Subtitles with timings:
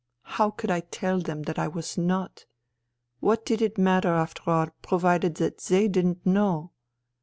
[0.23, 2.47] How could I tell them that I was not?
[3.19, 6.71] What did it matter after all, provided that they didn't know